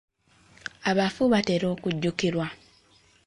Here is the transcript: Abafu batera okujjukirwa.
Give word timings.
Abafu 0.89 1.23
batera 1.31 1.65
okujjukirwa. 1.73 2.45